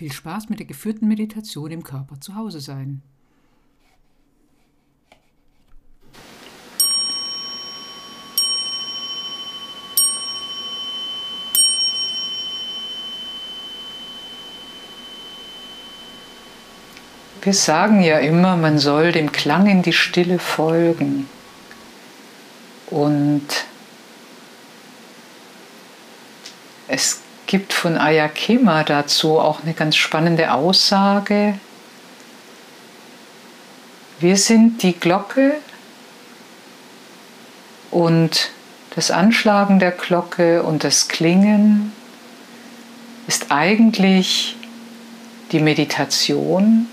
[0.00, 3.02] Viel Spaß mit der geführten Meditation im Körper zu Hause sein.
[17.42, 21.28] Wir sagen ja immer, man soll dem Klang in die Stille folgen.
[22.86, 23.46] Und
[26.88, 27.20] es
[27.50, 31.58] gibt von Ayakema dazu auch eine ganz spannende Aussage.
[34.20, 35.54] Wir sind die Glocke
[37.90, 38.52] und
[38.94, 41.92] das Anschlagen der Glocke und das Klingen
[43.26, 44.54] ist eigentlich
[45.50, 46.86] die Meditation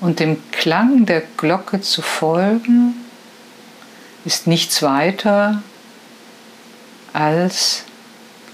[0.00, 2.94] und dem Klang der Glocke zu folgen
[4.24, 5.60] ist nichts weiter
[7.12, 7.82] als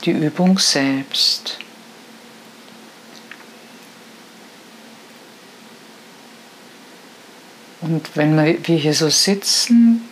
[0.04, 1.58] die Übung selbst.
[7.80, 10.08] Und wenn wir hier so sitzen,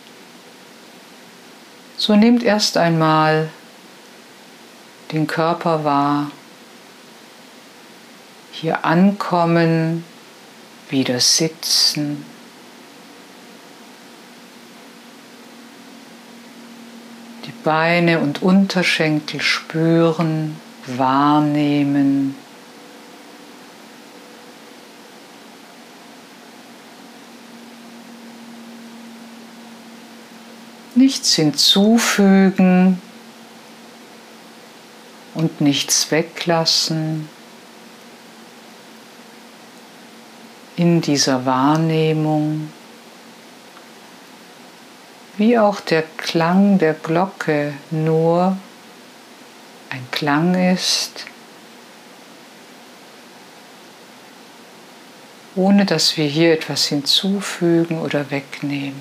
[1.97, 3.51] so nehmt erst einmal
[5.13, 6.31] den Körper wahr,
[8.53, 10.05] hier ankommen,
[10.89, 12.25] wieder sitzen.
[17.65, 22.35] Beine und Unterschenkel spüren, wahrnehmen.
[30.95, 33.01] Nichts hinzufügen
[35.35, 37.29] und nichts weglassen.
[40.81, 42.71] in dieser Wahrnehmung,
[45.41, 48.59] wie auch der Klang der Glocke nur
[49.89, 51.25] ein Klang ist,
[55.57, 59.01] ohne dass wir hier etwas hinzufügen oder wegnehmen.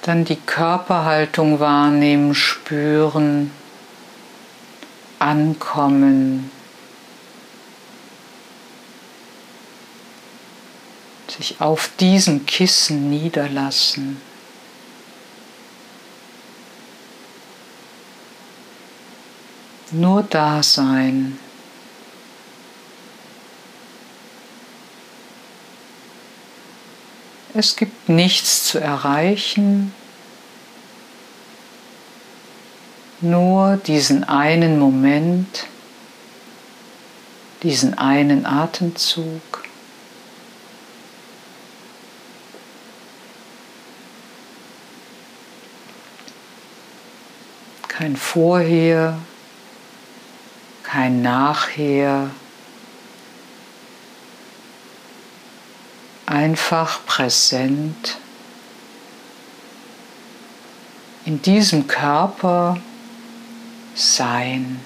[0.00, 3.50] Dann die Körperhaltung wahrnehmen, spüren,
[5.18, 6.50] ankommen,
[11.36, 14.20] sich auf diesem Kissen niederlassen.
[19.90, 21.38] Nur da sein.
[27.54, 29.94] Es gibt nichts zu erreichen,
[33.22, 35.64] nur diesen einen Moment,
[37.62, 39.55] diesen einen Atemzug.
[47.96, 49.16] Kein Vorher,
[50.82, 52.30] kein Nachher.
[56.26, 58.18] Einfach präsent
[61.24, 62.78] in diesem Körper
[63.94, 64.78] sein.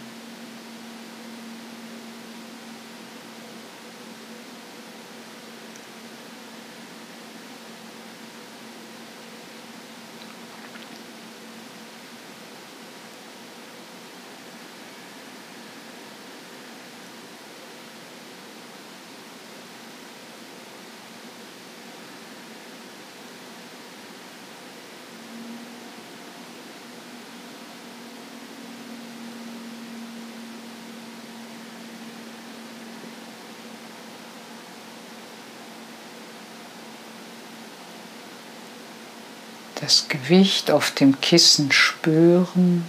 [39.81, 42.89] Das Gewicht auf dem Kissen spüren,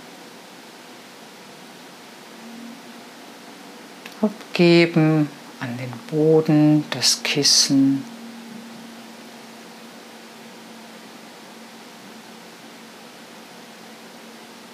[4.22, 5.30] abgeben
[5.60, 8.04] an den Boden, das Kissen.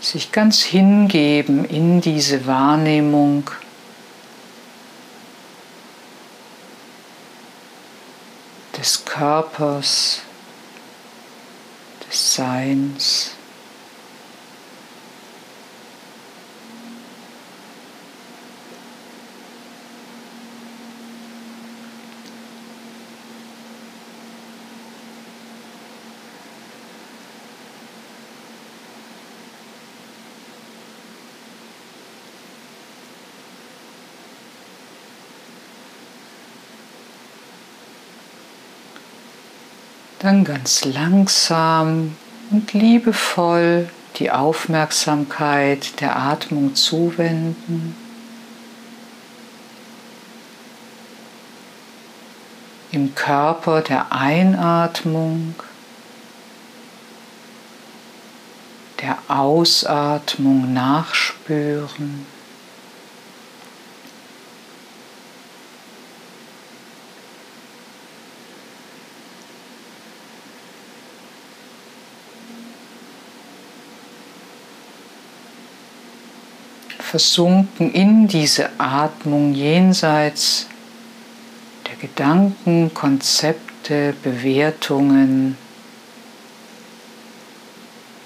[0.02, 3.50] Sich ganz hingeben in diese Wahrnehmung.
[8.78, 10.22] des Körpers,
[12.10, 13.37] des Seins.
[40.20, 42.16] Dann ganz langsam
[42.50, 47.96] und liebevoll die Aufmerksamkeit der Atmung zuwenden.
[52.92, 55.54] Im Körper der Einatmung,
[59.02, 62.26] der Ausatmung nachspüren.
[77.08, 80.68] Versunken in diese Atmung jenseits
[81.88, 85.58] der Gedanken, Konzepte, Bewertungen,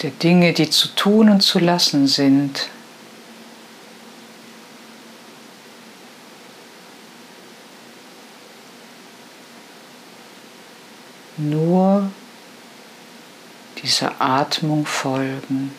[0.02, 2.70] der Dinge, die zu tun und zu lassen sind.
[11.38, 12.10] Nur
[13.84, 15.72] dieser Atmung folgen.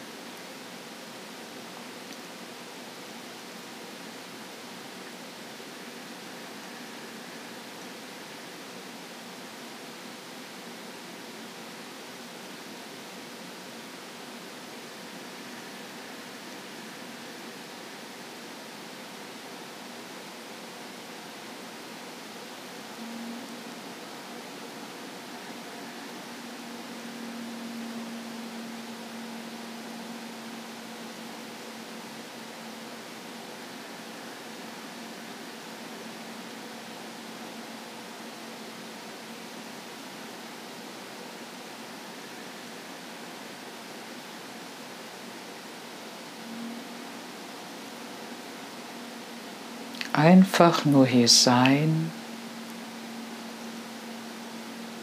[50.12, 52.11] Einfach nur hier sein,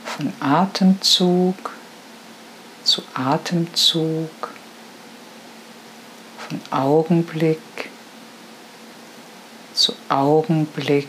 [0.06, 1.72] von Atemzug
[2.84, 4.30] zu Atemzug,
[6.38, 7.60] von Augenblick
[9.74, 11.08] zu Augenblick.